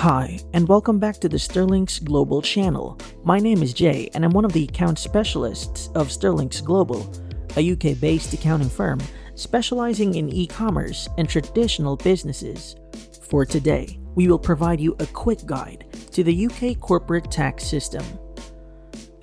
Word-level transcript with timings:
Hi, 0.00 0.38
and 0.54 0.66
welcome 0.66 0.98
back 0.98 1.18
to 1.18 1.28
the 1.28 1.36
Sterlinx 1.36 2.02
Global 2.02 2.40
channel. 2.40 2.98
My 3.22 3.38
name 3.38 3.62
is 3.62 3.74
Jay, 3.74 4.08
and 4.14 4.24
I'm 4.24 4.30
one 4.30 4.46
of 4.46 4.52
the 4.54 4.64
account 4.64 4.98
specialists 4.98 5.90
of 5.94 6.08
Sterlinx 6.08 6.64
Global, 6.64 7.12
a 7.58 7.72
UK 7.72 8.00
based 8.00 8.32
accounting 8.32 8.70
firm 8.70 8.98
specializing 9.34 10.14
in 10.14 10.30
e 10.30 10.46
commerce 10.46 11.06
and 11.18 11.28
traditional 11.28 11.96
businesses. 11.96 12.76
For 13.28 13.44
today, 13.44 14.00
we 14.14 14.26
will 14.26 14.38
provide 14.38 14.80
you 14.80 14.96
a 15.00 15.06
quick 15.06 15.44
guide 15.44 15.84
to 16.12 16.24
the 16.24 16.46
UK 16.46 16.80
corporate 16.80 17.30
tax 17.30 17.64
system. 17.64 18.02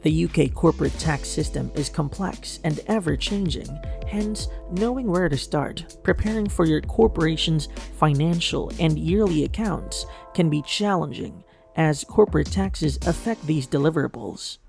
The 0.04 0.26
UK 0.26 0.54
corporate 0.54 0.98
tax 1.00 1.28
system 1.28 1.72
is 1.74 1.90
complex 1.90 2.60
and 2.64 2.80
ever 2.88 3.18
changing, 3.18 3.68
hence, 4.08 4.48
knowing 4.72 5.08
where 5.08 5.28
to 5.28 5.38
start 5.38 5.98
preparing 6.04 6.48
for 6.48 6.66
your 6.66 6.82
corporation's 6.82 7.68
financial 7.98 8.72
and 8.80 8.98
yearly 8.98 9.44
accounts 9.44 10.06
can 10.36 10.50
be 10.52 10.62
challenging 10.62 11.44
as 11.76 12.04
corporate 12.04 12.52
taxes 12.52 13.00
affect 13.08 13.46
these 13.48 13.68
deliverables. 13.68 14.60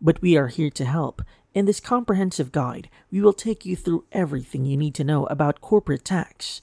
But 0.00 0.22
we 0.22 0.36
are 0.36 0.48
here 0.48 0.70
to 0.70 0.84
help. 0.86 1.22
In 1.52 1.66
this 1.66 1.78
comprehensive 1.78 2.50
guide, 2.50 2.88
we 3.10 3.20
will 3.20 3.34
take 3.34 3.66
you 3.66 3.76
through 3.76 4.06
everything 4.10 4.64
you 4.64 4.76
need 4.76 4.94
to 4.94 5.04
know 5.04 5.26
about 5.26 5.60
corporate 5.60 6.04
tax. 6.04 6.62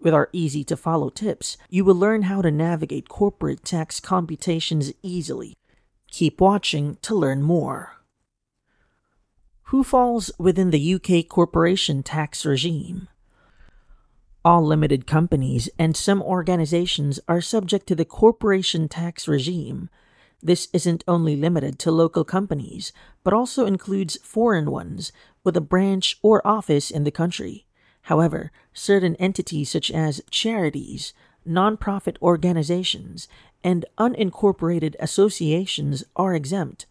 With 0.00 0.14
our 0.14 0.30
easy 0.32 0.64
to 0.64 0.78
follow 0.78 1.10
tips, 1.10 1.58
you 1.68 1.84
will 1.84 1.94
learn 1.94 2.22
how 2.22 2.40
to 2.40 2.50
navigate 2.50 3.10
corporate 3.10 3.64
tax 3.64 4.00
computations 4.00 4.94
easily 5.02 5.54
Keep 6.10 6.40
watching 6.40 6.98
to 7.02 7.14
learn 7.14 7.42
more. 7.42 7.96
Who 9.64 9.84
falls 9.84 10.32
within 10.38 10.70
the 10.70 10.94
UK 10.94 11.28
corporation 11.28 12.02
tax 12.02 12.44
regime? 12.44 13.08
All 14.44 14.66
limited 14.66 15.06
companies 15.06 15.68
and 15.78 15.96
some 15.96 16.20
organizations 16.20 17.20
are 17.28 17.40
subject 17.40 17.86
to 17.86 17.94
the 17.94 18.04
corporation 18.04 18.88
tax 18.88 19.28
regime. 19.28 19.88
This 20.42 20.68
isn't 20.72 21.04
only 21.06 21.36
limited 21.36 21.78
to 21.80 21.92
local 21.92 22.24
companies, 22.24 22.92
but 23.22 23.32
also 23.32 23.66
includes 23.66 24.18
foreign 24.24 24.70
ones 24.70 25.12
with 25.44 25.56
a 25.56 25.60
branch 25.60 26.18
or 26.22 26.44
office 26.44 26.90
in 26.90 27.04
the 27.04 27.10
country. 27.12 27.66
However, 28.02 28.50
certain 28.72 29.14
entities 29.16 29.70
such 29.70 29.90
as 29.90 30.22
charities, 30.30 31.12
nonprofit 31.46 32.16
organizations, 32.20 33.28
and 33.62 33.84
unincorporated 33.98 34.94
associations 35.00 36.04
are 36.16 36.34
exempt. 36.34 36.86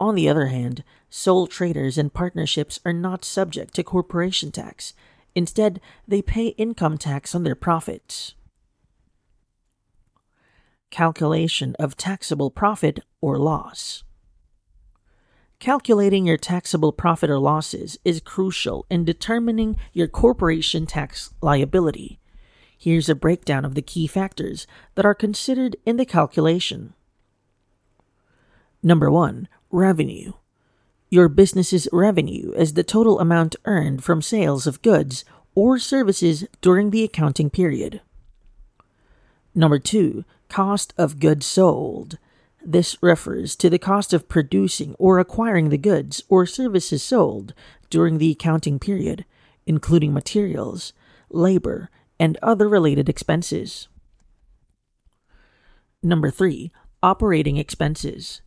On 0.00 0.14
the 0.14 0.28
other 0.28 0.46
hand, 0.46 0.84
sole 1.08 1.46
traders 1.46 1.96
and 1.96 2.12
partnerships 2.12 2.80
are 2.84 2.92
not 2.92 3.24
subject 3.24 3.74
to 3.74 3.82
corporation 3.82 4.50
tax. 4.50 4.92
Instead, 5.34 5.80
they 6.06 6.22
pay 6.22 6.48
income 6.48 6.98
tax 6.98 7.34
on 7.34 7.42
their 7.42 7.54
profits. 7.54 8.34
Calculation 10.90 11.74
of 11.78 11.96
taxable 11.96 12.50
profit 12.50 13.00
or 13.20 13.38
loss. 13.38 14.04
Calculating 15.58 16.26
your 16.26 16.36
taxable 16.36 16.92
profit 16.92 17.30
or 17.30 17.38
losses 17.38 17.98
is 18.04 18.20
crucial 18.20 18.84
in 18.90 19.04
determining 19.04 19.76
your 19.92 20.08
corporation 20.08 20.84
tax 20.86 21.32
liability. 21.40 22.20
Here's 22.84 23.08
a 23.08 23.14
breakdown 23.14 23.64
of 23.64 23.74
the 23.74 23.80
key 23.80 24.06
factors 24.06 24.66
that 24.94 25.06
are 25.06 25.14
considered 25.14 25.74
in 25.86 25.96
the 25.96 26.04
calculation. 26.04 26.92
Number 28.82 29.10
1. 29.10 29.48
Revenue. 29.70 30.34
Your 31.08 31.30
business's 31.30 31.88
revenue 31.94 32.52
is 32.52 32.74
the 32.74 32.84
total 32.84 33.20
amount 33.20 33.56
earned 33.64 34.04
from 34.04 34.20
sales 34.20 34.66
of 34.66 34.82
goods 34.82 35.24
or 35.54 35.78
services 35.78 36.44
during 36.60 36.90
the 36.90 37.02
accounting 37.02 37.48
period. 37.48 38.02
Number 39.54 39.78
2. 39.78 40.26
Cost 40.50 40.92
of 40.98 41.20
goods 41.20 41.46
sold. 41.46 42.18
This 42.62 43.02
refers 43.02 43.56
to 43.56 43.70
the 43.70 43.78
cost 43.78 44.12
of 44.12 44.28
producing 44.28 44.94
or 44.98 45.18
acquiring 45.18 45.70
the 45.70 45.78
goods 45.78 46.22
or 46.28 46.44
services 46.44 47.02
sold 47.02 47.54
during 47.88 48.18
the 48.18 48.32
accounting 48.32 48.78
period, 48.78 49.24
including 49.64 50.12
materials, 50.12 50.92
labor, 51.30 51.88
and 52.18 52.38
other 52.42 52.68
related 52.68 53.08
expenses. 53.08 53.88
Number 56.02 56.30
three, 56.30 56.70
operating 57.02 57.56
expenses. 57.56 58.40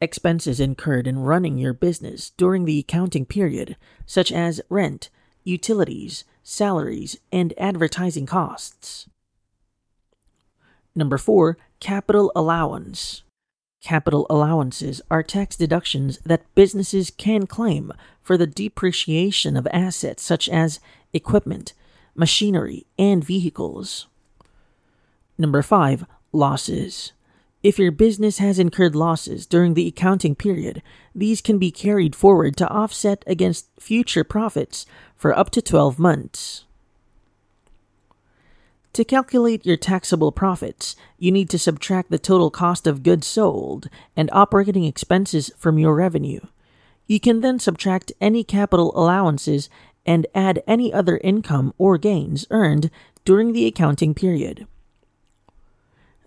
Expenses 0.00 0.60
incurred 0.60 1.06
in 1.06 1.18
running 1.18 1.58
your 1.58 1.72
business 1.72 2.30
during 2.30 2.64
the 2.64 2.78
accounting 2.78 3.26
period, 3.26 3.76
such 4.06 4.32
as 4.32 4.60
rent, 4.70 5.10
utilities, 5.44 6.24
salaries, 6.42 7.18
and 7.30 7.52
advertising 7.58 8.26
costs. 8.26 9.08
Number 10.94 11.18
four, 11.18 11.58
capital 11.80 12.32
allowance. 12.34 13.22
Capital 13.82 14.26
allowances 14.28 15.00
are 15.10 15.22
tax 15.22 15.56
deductions 15.56 16.18
that 16.24 16.54
businesses 16.54 17.10
can 17.10 17.46
claim 17.46 17.92
for 18.22 18.36
the 18.36 18.46
depreciation 18.46 19.56
of 19.56 19.66
assets 19.72 20.22
such 20.22 20.48
as 20.48 20.80
equipment, 21.12 21.72
machinery, 22.14 22.86
and 22.98 23.24
vehicles. 23.24 24.06
Number 25.38 25.62
5. 25.62 26.04
Losses. 26.32 27.12
If 27.62 27.78
your 27.78 27.92
business 27.92 28.38
has 28.38 28.58
incurred 28.58 28.96
losses 28.96 29.46
during 29.46 29.74
the 29.74 29.86
accounting 29.86 30.34
period, 30.34 30.82
these 31.14 31.42
can 31.42 31.58
be 31.58 31.70
carried 31.70 32.16
forward 32.16 32.56
to 32.56 32.68
offset 32.68 33.22
against 33.26 33.68
future 33.78 34.24
profits 34.24 34.86
for 35.14 35.36
up 35.36 35.50
to 35.50 35.60
12 35.60 35.98
months. 35.98 36.64
To 38.94 39.04
calculate 39.04 39.64
your 39.64 39.76
taxable 39.76 40.32
profits, 40.32 40.96
you 41.18 41.30
need 41.30 41.48
to 41.50 41.58
subtract 41.58 42.10
the 42.10 42.18
total 42.18 42.50
cost 42.50 42.86
of 42.86 43.02
goods 43.02 43.26
sold 43.26 43.88
and 44.16 44.28
operating 44.32 44.84
expenses 44.84 45.50
from 45.56 45.78
your 45.78 45.94
revenue. 45.94 46.40
You 47.06 47.20
can 47.20 47.40
then 47.40 47.58
subtract 47.58 48.12
any 48.20 48.42
capital 48.42 48.92
allowances 48.98 49.68
and 50.06 50.26
add 50.34 50.62
any 50.66 50.92
other 50.92 51.18
income 51.18 51.72
or 51.78 51.98
gains 51.98 52.46
earned 52.50 52.90
during 53.24 53.52
the 53.52 53.66
accounting 53.66 54.14
period. 54.14 54.66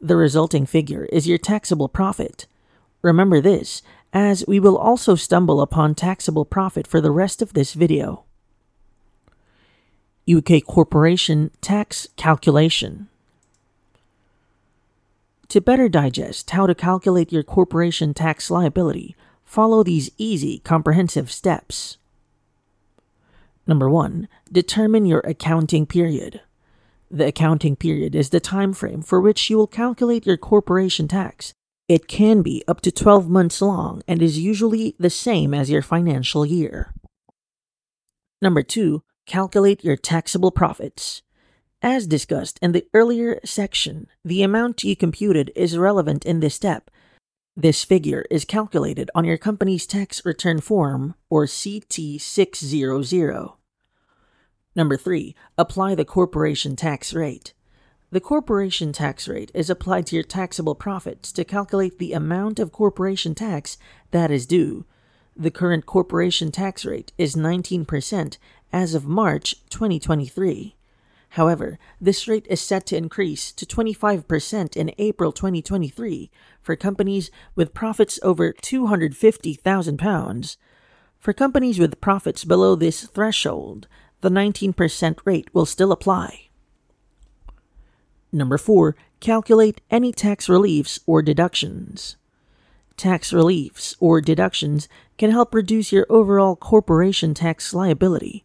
The 0.01 0.15
resulting 0.15 0.65
figure 0.65 1.05
is 1.05 1.27
your 1.27 1.37
taxable 1.37 1.87
profit. 1.87 2.45
Remember 3.01 3.39
this, 3.39 3.81
as 4.11 4.45
we 4.47 4.59
will 4.59 4.77
also 4.77 5.15
stumble 5.15 5.61
upon 5.61 5.95
taxable 5.95 6.45
profit 6.45 6.85
for 6.85 7.01
the 7.01 7.11
rest 7.11 7.41
of 7.41 7.53
this 7.53 7.73
video. 7.73 8.25
UK 10.29 10.63
Corporation 10.65 11.51
Tax 11.61 12.07
Calculation 12.15 13.09
To 15.49 15.59
better 15.59 15.89
digest 15.89 16.51
how 16.51 16.67
to 16.67 16.75
calculate 16.75 17.31
your 17.31 17.43
corporation 17.43 18.13
tax 18.13 18.49
liability, 18.49 19.15
follow 19.43 19.83
these 19.83 20.11
easy, 20.17 20.59
comprehensive 20.59 21.31
steps. 21.31 21.97
Number 23.65 23.89
one, 23.89 24.27
determine 24.51 25.05
your 25.05 25.21
accounting 25.21 25.85
period. 25.85 26.41
The 27.09 27.27
accounting 27.27 27.75
period 27.75 28.15
is 28.15 28.29
the 28.29 28.39
time 28.39 28.73
frame 28.73 29.01
for 29.01 29.21
which 29.21 29.49
you 29.49 29.57
will 29.57 29.67
calculate 29.67 30.25
your 30.25 30.37
corporation 30.37 31.07
tax. 31.07 31.53
It 31.87 32.07
can 32.07 32.41
be 32.41 32.63
up 32.67 32.81
to 32.81 32.91
12 32.91 33.29
months 33.29 33.61
long 33.61 34.01
and 34.07 34.21
is 34.21 34.39
usually 34.39 34.95
the 34.97 35.09
same 35.09 35.53
as 35.53 35.69
your 35.69 35.81
financial 35.81 36.45
year. 36.45 36.93
Number 38.41 38.63
two, 38.63 39.03
calculate 39.25 39.83
your 39.83 39.95
taxable 39.95 40.51
profits. 40.51 41.21
As 41.81 42.07
discussed 42.07 42.57
in 42.61 42.71
the 42.71 42.87
earlier 42.93 43.39
section, 43.43 44.07
the 44.23 44.41
amount 44.41 44.83
you 44.83 44.95
computed 44.95 45.51
is 45.55 45.77
relevant 45.77 46.25
in 46.25 46.39
this 46.39 46.55
step. 46.55 46.89
This 47.55 47.83
figure 47.83 48.25
is 48.31 48.45
calculated 48.45 49.11
on 49.13 49.25
your 49.25 49.37
company's 49.37 49.85
tax 49.85 50.25
return 50.25 50.59
form, 50.59 51.13
or 51.29 51.45
CT600. 51.45 53.53
Number 54.75 54.97
3. 54.97 55.35
Apply 55.55 55.93
the 55.93 56.03
corporation 56.03 56.75
tax 56.75 57.13
rate. 57.13 57.53
The 58.09 58.19
corporation 58.19 58.91
tax 58.91 59.27
rate 59.27 59.51
is 59.53 59.69
applied 59.69 60.07
to 60.07 60.15
your 60.15 60.23
taxable 60.23 60.73
profits 60.73 61.31
to 61.33 61.43
calculate 61.43 61.99
the 61.99 62.13
amount 62.13 62.59
of 62.59 62.71
corporation 62.71 63.35
tax 63.35 63.77
that 64.09 64.31
is 64.31 64.47
due. 64.47 64.85
The 65.35 65.51
current 65.51 65.85
corporation 65.85 66.51
tax 66.51 66.85
rate 66.85 67.11
is 67.19 67.35
19% 67.35 68.37
as 68.71 68.95
of 68.95 69.05
March 69.05 69.57
2023. 69.69 70.75
However, 71.33 71.79
this 71.99 72.27
rate 72.27 72.45
is 72.47 72.61
set 72.61 72.85
to 72.87 72.95
increase 72.95 73.51
to 73.53 73.65
25% 73.65 74.77
in 74.77 74.91
April 74.99 75.31
2023 75.31 76.29
for 76.61 76.75
companies 76.75 77.31
with 77.55 77.73
profits 77.73 78.19
over 78.21 78.53
£250,000. 78.53 80.57
For 81.17 81.33
companies 81.33 81.79
with 81.79 81.99
profits 81.99 82.43
below 82.43 82.75
this 82.75 83.07
threshold, 83.07 83.87
the 84.21 84.29
19% 84.29 85.17
rate 85.25 85.49
will 85.53 85.65
still 85.65 85.91
apply. 85.91 86.49
Number 88.31 88.59
4. 88.59 88.95
Calculate 89.19 89.81
any 89.89 90.11
tax 90.11 90.47
reliefs 90.47 90.99
or 91.07 91.23
deductions. 91.23 92.15
Tax 92.95 93.33
reliefs 93.33 93.95
or 93.99 94.21
deductions 94.21 94.87
can 95.17 95.31
help 95.31 95.55
reduce 95.55 95.91
your 95.91 96.05
overall 96.11 96.55
corporation 96.55 97.33
tax 97.33 97.73
liability. 97.73 98.42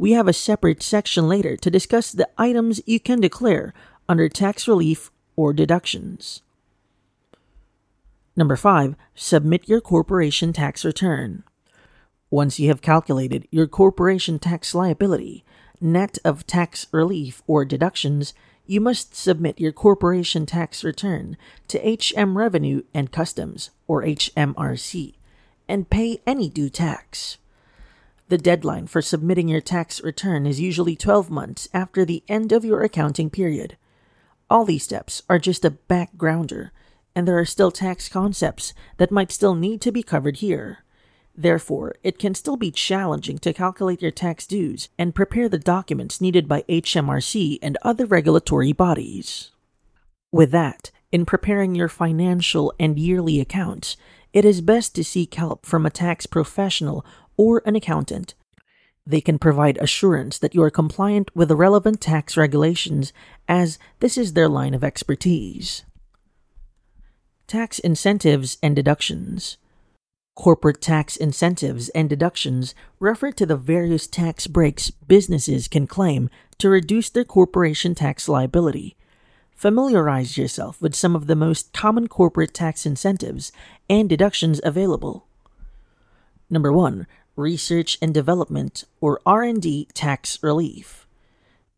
We 0.00 0.12
have 0.12 0.28
a 0.28 0.32
separate 0.32 0.82
section 0.82 1.28
later 1.28 1.58
to 1.58 1.70
discuss 1.70 2.10
the 2.10 2.30
items 2.38 2.80
you 2.86 2.98
can 2.98 3.20
declare 3.20 3.74
under 4.08 4.30
tax 4.30 4.66
relief 4.66 5.10
or 5.36 5.52
deductions. 5.52 6.40
Number 8.34 8.56
5. 8.56 8.96
Submit 9.14 9.68
your 9.68 9.82
corporation 9.82 10.54
tax 10.54 10.86
return. 10.86 11.44
Once 12.30 12.58
you 12.58 12.68
have 12.68 12.80
calculated 12.80 13.46
your 13.50 13.66
corporation 13.66 14.38
tax 14.38 14.74
liability, 14.74 15.44
net 15.82 16.16
of 16.24 16.46
tax 16.46 16.86
relief 16.92 17.42
or 17.46 17.66
deductions, 17.66 18.32
you 18.64 18.80
must 18.80 19.14
submit 19.14 19.60
your 19.60 19.72
corporation 19.72 20.46
tax 20.46 20.82
return 20.82 21.36
to 21.68 21.78
HM 21.78 22.38
Revenue 22.38 22.84
and 22.94 23.12
Customs, 23.12 23.68
or 23.86 24.02
HMRC, 24.02 25.16
and 25.68 25.90
pay 25.90 26.22
any 26.26 26.48
due 26.48 26.70
tax. 26.70 27.36
The 28.30 28.38
deadline 28.38 28.86
for 28.86 29.02
submitting 29.02 29.48
your 29.48 29.60
tax 29.60 30.00
return 30.04 30.46
is 30.46 30.60
usually 30.60 30.94
12 30.94 31.30
months 31.30 31.68
after 31.74 32.04
the 32.04 32.22
end 32.28 32.52
of 32.52 32.64
your 32.64 32.80
accounting 32.84 33.28
period. 33.28 33.76
All 34.48 34.64
these 34.64 34.84
steps 34.84 35.24
are 35.28 35.40
just 35.40 35.64
a 35.64 35.72
backgrounder, 35.72 36.70
and 37.12 37.26
there 37.26 37.40
are 37.40 37.44
still 37.44 37.72
tax 37.72 38.08
concepts 38.08 38.72
that 38.98 39.10
might 39.10 39.32
still 39.32 39.56
need 39.56 39.80
to 39.80 39.90
be 39.90 40.04
covered 40.04 40.36
here. 40.36 40.84
Therefore, 41.36 41.96
it 42.04 42.20
can 42.20 42.36
still 42.36 42.56
be 42.56 42.70
challenging 42.70 43.38
to 43.38 43.52
calculate 43.52 44.00
your 44.00 44.12
tax 44.12 44.46
dues 44.46 44.90
and 44.96 45.12
prepare 45.12 45.48
the 45.48 45.58
documents 45.58 46.20
needed 46.20 46.46
by 46.46 46.62
HMRC 46.68 47.58
and 47.60 47.76
other 47.82 48.06
regulatory 48.06 48.72
bodies. 48.72 49.50
With 50.30 50.52
that, 50.52 50.92
in 51.10 51.26
preparing 51.26 51.74
your 51.74 51.88
financial 51.88 52.72
and 52.78 52.96
yearly 52.96 53.40
accounts, 53.40 53.96
it 54.32 54.44
is 54.44 54.60
best 54.60 54.94
to 54.94 55.02
seek 55.02 55.34
help 55.34 55.66
from 55.66 55.84
a 55.84 55.90
tax 55.90 56.26
professional 56.26 57.04
or 57.40 57.62
an 57.64 57.74
accountant. 57.74 58.34
They 59.06 59.22
can 59.22 59.38
provide 59.38 59.78
assurance 59.78 60.36
that 60.38 60.54
you 60.54 60.62
are 60.62 60.70
compliant 60.70 61.34
with 61.34 61.48
the 61.48 61.56
relevant 61.56 61.98
tax 61.98 62.36
regulations, 62.36 63.14
as 63.48 63.78
this 64.00 64.18
is 64.18 64.34
their 64.34 64.46
line 64.46 64.74
of 64.74 64.84
expertise. 64.84 65.84
Tax 67.46 67.78
incentives 67.78 68.58
and 68.62 68.76
deductions. 68.76 69.56
Corporate 70.36 70.82
tax 70.82 71.16
incentives 71.16 71.88
and 71.88 72.10
deductions 72.10 72.74
refer 72.98 73.32
to 73.32 73.46
the 73.46 73.56
various 73.56 74.06
tax 74.06 74.46
breaks 74.46 74.90
businesses 74.90 75.66
can 75.66 75.86
claim 75.86 76.28
to 76.58 76.68
reduce 76.68 77.08
their 77.08 77.24
corporation 77.24 77.94
tax 77.94 78.28
liability. 78.28 78.98
Familiarize 79.54 80.36
yourself 80.36 80.80
with 80.82 80.94
some 80.94 81.16
of 81.16 81.26
the 81.26 81.34
most 81.34 81.72
common 81.72 82.06
corporate 82.06 82.52
tax 82.52 82.84
incentives 82.84 83.50
and 83.88 84.10
deductions 84.10 84.60
available. 84.62 85.26
Number 86.52 86.72
1, 86.72 87.06
research 87.36 87.98
and 88.02 88.12
development 88.12 88.84
or 89.00 89.20
R&D 89.24 89.88
tax 89.94 90.42
relief. 90.42 91.06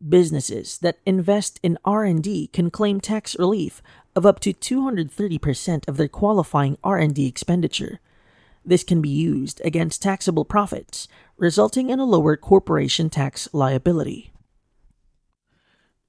Businesses 0.07 0.77
that 0.79 0.99
invest 1.05 1.59
in 1.63 1.77
R&D 1.85 2.47
can 2.47 2.69
claim 2.69 2.99
tax 2.99 3.37
relief 3.39 3.81
of 4.15 4.25
up 4.25 4.39
to 4.41 4.53
230% 4.53 5.87
of 5.87 5.97
their 5.97 6.07
qualifying 6.07 6.77
R&D 6.83 7.25
expenditure. 7.25 7.99
This 8.65 8.83
can 8.83 9.01
be 9.01 9.09
used 9.09 9.61
against 9.63 10.01
taxable 10.01 10.45
profits, 10.45 11.07
resulting 11.37 11.89
in 11.89 11.99
a 11.99 12.05
lower 12.05 12.37
corporation 12.37 13.09
tax 13.09 13.49
liability. 13.53 14.31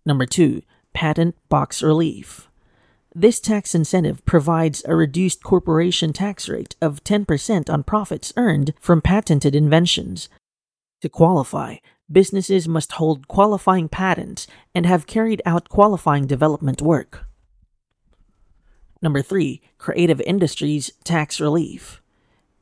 Number 0.07 0.27
2, 0.27 0.63
patent 0.93 1.35
box 1.49 1.83
relief. 1.83 2.49
This 3.17 3.39
tax 3.39 3.77
incentive 3.77 4.25
provides 4.27 4.83
a 4.87 4.97
reduced 4.97 5.45
corporation 5.45 6.13
tax 6.13 6.49
rate 6.49 6.75
of 6.81 7.05
10% 7.05 7.71
on 7.71 7.85
profits 7.85 8.33
earned 8.37 8.75
from 8.81 9.01
patented 9.01 9.55
inventions. 9.55 10.29
To 11.01 11.09
qualify, 11.09 11.77
businesses 12.11 12.67
must 12.67 12.93
hold 12.93 13.29
qualifying 13.29 13.89
patents 13.89 14.49
and 14.75 14.85
have 14.85 15.07
carried 15.07 15.41
out 15.47 15.69
qualifying 15.69 16.27
development 16.27 16.83
work. 16.83 17.27
Number 19.01 19.23
three, 19.23 19.63
creative 19.79 20.21
industries 20.23 20.91
tax 21.05 21.41
relief. 21.41 22.03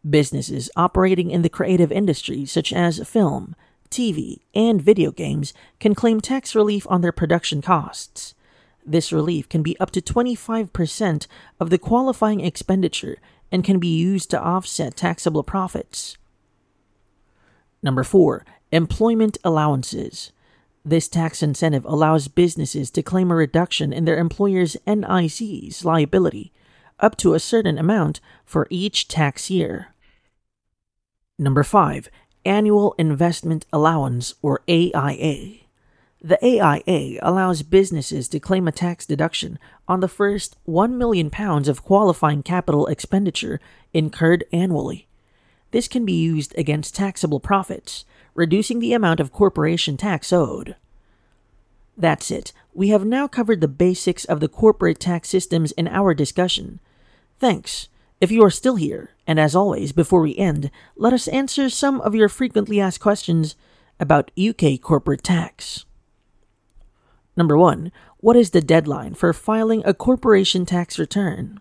Businesses 0.09 0.69
operating 0.77 1.31
in 1.31 1.41
the 1.41 1.49
creative 1.49 1.91
industries, 1.91 2.53
such 2.53 2.75
as 2.75 3.09
film, 3.09 3.57
TV, 3.89 4.41
and 4.55 4.83
video 4.83 5.13
games, 5.13 5.55
can 5.81 5.95
claim 5.95 6.21
tax 6.21 6.55
relief 6.55 6.87
on 6.91 7.01
their 7.01 7.13
production 7.13 7.63
costs. 7.63 8.35
This 8.85 9.13
relief 9.13 9.49
can 9.49 9.63
be 9.63 9.79
up 9.79 9.91
to 9.93 10.01
25% 10.01 11.27
of 11.61 11.71
the 11.71 11.79
qualifying 11.79 12.41
expenditure 12.41 13.19
and 13.51 13.63
can 13.63 13.79
be 13.79 13.95
used 13.97 14.31
to 14.31 14.43
offset 14.43 14.97
taxable 14.97 15.43
profits. 15.43 16.17
Number 17.83 18.03
4. 18.03 18.45
Employment 18.73 19.39
allowances. 19.45 20.33
This 20.85 21.07
tax 21.07 21.43
incentive 21.43 21.85
allows 21.85 22.27
businesses 22.29 22.91
to 22.93 23.03
claim 23.03 23.31
a 23.31 23.37
reduction 23.37 23.93
in 23.93 24.05
their 24.05 24.19
employer's 24.19 24.77
NIC's 24.87 25.85
liability 25.85 26.53
up 26.99 27.17
to 27.19 27.35
a 27.35 27.41
certain 27.41 27.79
amount 27.79 28.21
for 28.45 28.67
each 28.71 29.09
tax 29.09 29.51
year. 29.51 29.89
Number 31.39 31.63
5. 31.63 32.09
Annual 32.45 32.95
Investment 32.99 33.67
Allowance 33.73 34.35
or 34.43 34.63
AIA. 34.69 35.62
The 36.25 36.39
AIA 36.41 37.19
allows 37.21 37.63
businesses 37.63 38.29
to 38.29 38.39
claim 38.39 38.69
a 38.69 38.73
tax 38.73 39.05
deduction 39.05 39.59
on 39.89 39.99
the 39.99 40.09
first 40.09 40.57
1 40.65 40.97
million 40.97 41.31
pounds 41.31 41.67
of 41.67 41.83
qualifying 41.83 42.45
capital 42.45 42.87
expenditure 42.87 43.59
incurred 43.93 44.45
annually. 44.53 45.09
This 45.73 45.89
can 45.89 46.05
be 46.05 46.13
used 46.13 46.57
against 46.57 46.95
taxable 46.95 47.41
profits 47.41 48.05
reducing 48.35 48.79
the 48.79 48.93
amount 48.93 49.19
of 49.19 49.33
corporation 49.33 49.97
tax 49.97 50.33
owed. 50.33 50.77
That's 51.97 52.31
it. 52.31 52.53
We 52.73 52.89
have 52.89 53.05
now 53.05 53.27
covered 53.27 53.61
the 53.61 53.69
basics 53.69 54.25
of 54.25 54.39
the 54.39 54.49
corporate 54.49 55.01
tax 55.01 55.29
systems 55.29 55.73
in 55.73 55.89
our 55.89 56.15
discussion. 56.15 56.81
Thanks. 57.39 57.89
If 58.21 58.31
you 58.31 58.45
are 58.45 58.51
still 58.51 58.77
here, 58.77 59.11
and 59.27 59.41
as 59.41 59.57
always, 59.57 59.91
before 59.91 60.21
we 60.21 60.37
end, 60.37 60.71
let 60.95 61.13
us 61.13 61.27
answer 61.29 61.69
some 61.69 62.01
of 62.01 62.15
your 62.15 62.29
frequently 62.29 62.81
asked 62.81 63.01
questions 63.01 63.57
about 63.99 64.31
UK 64.39 64.81
corporate 64.81 65.25
tax. 65.25 65.85
Number 67.37 67.57
1. 67.57 67.91
What 68.19 68.37
is 68.37 68.51
the 68.51 68.61
deadline 68.61 69.15
for 69.15 69.33
filing 69.33 69.83
a 69.85 69.95
corporation 69.95 70.67
tax 70.67 70.99
return? 70.99 71.61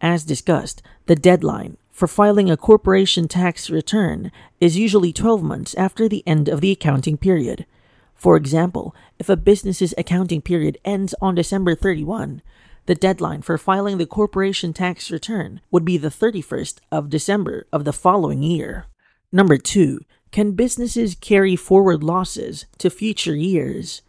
As 0.00 0.24
discussed, 0.24 0.82
the 1.06 1.16
deadline 1.16 1.76
for 1.90 2.06
filing 2.06 2.50
a 2.50 2.56
corporation 2.56 3.26
tax 3.26 3.70
return 3.70 4.30
is 4.60 4.76
usually 4.76 5.12
12 5.12 5.42
months 5.42 5.74
after 5.74 6.08
the 6.08 6.22
end 6.26 6.48
of 6.48 6.60
the 6.60 6.70
accounting 6.70 7.16
period. 7.16 7.66
For 8.14 8.36
example, 8.36 8.94
if 9.18 9.28
a 9.28 9.36
business's 9.36 9.94
accounting 9.98 10.42
period 10.42 10.78
ends 10.84 11.14
on 11.20 11.34
December 11.34 11.74
31, 11.74 12.42
the 12.86 12.94
deadline 12.94 13.42
for 13.42 13.58
filing 13.58 13.98
the 13.98 14.06
corporation 14.06 14.72
tax 14.72 15.10
return 15.10 15.60
would 15.70 15.84
be 15.84 15.96
the 15.96 16.08
31st 16.08 16.78
of 16.92 17.10
December 17.10 17.66
of 17.72 17.84
the 17.84 17.92
following 17.92 18.42
year. 18.42 18.86
Number 19.32 19.58
2. 19.58 20.00
Can 20.36 20.52
businesses 20.52 21.14
carry 21.14 21.56
forward 21.56 22.04
losses 22.04 22.66
to 22.76 22.90
future 22.90 23.34
years? 23.34 24.02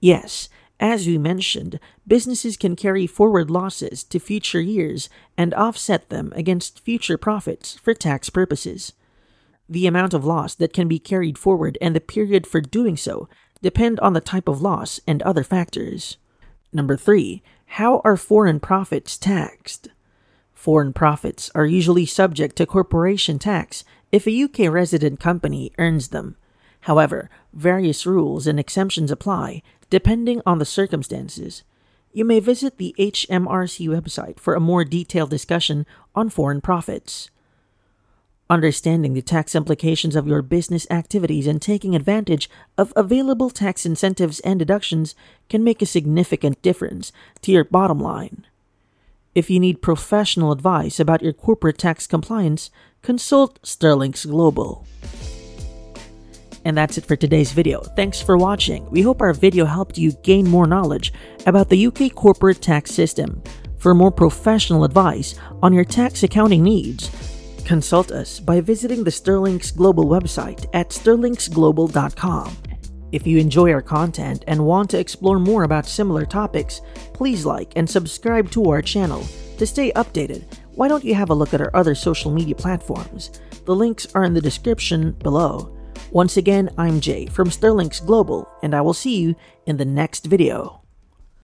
Yes, 0.00 0.48
as 0.80 1.06
we 1.06 1.18
mentioned, 1.18 1.78
businesses 2.04 2.56
can 2.56 2.74
carry 2.74 3.06
forward 3.06 3.48
losses 3.48 4.02
to 4.02 4.18
future 4.18 4.60
years 4.60 5.08
and 5.36 5.54
offset 5.54 6.08
them 6.08 6.32
against 6.34 6.80
future 6.80 7.16
profits 7.16 7.78
for 7.78 7.94
tax 7.94 8.28
purposes. 8.28 8.92
The 9.68 9.86
amount 9.86 10.14
of 10.14 10.24
loss 10.24 10.56
that 10.56 10.72
can 10.72 10.88
be 10.88 10.98
carried 10.98 11.38
forward 11.38 11.78
and 11.80 11.94
the 11.94 12.00
period 12.00 12.44
for 12.44 12.60
doing 12.60 12.96
so 12.96 13.28
depend 13.62 14.00
on 14.00 14.14
the 14.14 14.20
type 14.20 14.48
of 14.48 14.60
loss 14.60 14.98
and 15.06 15.22
other 15.22 15.44
factors. 15.44 16.16
Number 16.72 16.96
3. 16.96 17.40
How 17.66 18.00
are 18.04 18.16
foreign 18.16 18.58
profits 18.58 19.16
taxed? 19.16 19.90
Foreign 20.58 20.92
profits 20.92 21.52
are 21.54 21.66
usually 21.66 22.04
subject 22.04 22.56
to 22.56 22.66
corporation 22.66 23.38
tax 23.38 23.84
if 24.10 24.26
a 24.26 24.42
UK 24.42 24.68
resident 24.68 25.20
company 25.20 25.70
earns 25.78 26.08
them. 26.08 26.36
However, 26.80 27.30
various 27.52 28.04
rules 28.04 28.48
and 28.48 28.58
exemptions 28.58 29.12
apply 29.12 29.62
depending 29.88 30.42
on 30.44 30.58
the 30.58 30.64
circumstances. 30.64 31.62
You 32.12 32.24
may 32.24 32.40
visit 32.40 32.76
the 32.76 32.92
HMRC 32.98 33.86
website 33.86 34.40
for 34.40 34.56
a 34.56 34.60
more 34.60 34.84
detailed 34.84 35.30
discussion 35.30 35.86
on 36.16 36.28
foreign 36.28 36.60
profits. 36.60 37.30
Understanding 38.50 39.14
the 39.14 39.22
tax 39.22 39.54
implications 39.54 40.16
of 40.16 40.26
your 40.26 40.42
business 40.42 40.88
activities 40.90 41.46
and 41.46 41.62
taking 41.62 41.94
advantage 41.94 42.50
of 42.76 42.92
available 42.96 43.50
tax 43.50 43.86
incentives 43.86 44.40
and 44.40 44.58
deductions 44.58 45.14
can 45.48 45.62
make 45.62 45.80
a 45.80 45.86
significant 45.86 46.60
difference 46.62 47.12
to 47.42 47.52
your 47.52 47.62
bottom 47.62 48.00
line. 48.00 48.44
If 49.38 49.48
you 49.48 49.60
need 49.60 49.80
professional 49.80 50.50
advice 50.50 50.98
about 50.98 51.22
your 51.22 51.32
corporate 51.32 51.78
tax 51.78 52.08
compliance, 52.08 52.72
consult 53.02 53.62
Sterlinx 53.62 54.28
Global. 54.28 54.84
And 56.64 56.76
that's 56.76 56.98
it 56.98 57.06
for 57.06 57.14
today's 57.14 57.52
video. 57.52 57.80
Thanks 57.94 58.20
for 58.20 58.36
watching. 58.36 58.90
We 58.90 59.00
hope 59.00 59.20
our 59.20 59.32
video 59.32 59.64
helped 59.64 59.96
you 59.96 60.10
gain 60.24 60.50
more 60.50 60.66
knowledge 60.66 61.12
about 61.46 61.68
the 61.68 61.86
UK 61.86 62.16
corporate 62.16 62.60
tax 62.60 62.90
system. 62.90 63.40
For 63.78 63.94
more 63.94 64.10
professional 64.10 64.82
advice 64.82 65.36
on 65.62 65.72
your 65.72 65.84
tax 65.84 66.24
accounting 66.24 66.64
needs, 66.64 67.08
consult 67.64 68.10
us 68.10 68.40
by 68.40 68.60
visiting 68.60 69.04
the 69.04 69.12
Sterlinx 69.12 69.76
Global 69.76 70.06
website 70.06 70.66
at 70.74 70.88
sterlinxglobal.com. 70.88 72.56
If 73.10 73.26
you 73.26 73.38
enjoy 73.38 73.72
our 73.72 73.80
content 73.80 74.44
and 74.46 74.66
want 74.66 74.90
to 74.90 74.98
explore 74.98 75.38
more 75.38 75.62
about 75.62 75.86
similar 75.86 76.26
topics, 76.26 76.82
please 77.14 77.46
like 77.46 77.72
and 77.76 77.88
subscribe 77.88 78.50
to 78.50 78.70
our 78.70 78.82
channel. 78.82 79.26
To 79.56 79.66
stay 79.66 79.90
updated, 79.92 80.44
why 80.74 80.88
don't 80.88 81.04
you 81.04 81.14
have 81.14 81.30
a 81.30 81.34
look 81.34 81.54
at 81.54 81.60
our 81.60 81.74
other 81.74 81.94
social 81.94 82.30
media 82.30 82.54
platforms? 82.54 83.40
The 83.64 83.74
links 83.74 84.06
are 84.14 84.24
in 84.24 84.34
the 84.34 84.40
description 84.40 85.12
below. 85.12 85.74
Once 86.10 86.36
again, 86.36 86.70
I'm 86.76 87.00
Jay 87.00 87.26
from 87.26 87.48
Sterlinx 87.48 88.04
Global, 88.04 88.48
and 88.62 88.74
I 88.74 88.82
will 88.82 88.94
see 88.94 89.18
you 89.18 89.34
in 89.66 89.78
the 89.78 89.84
next 89.84 90.26
video. 90.26 90.82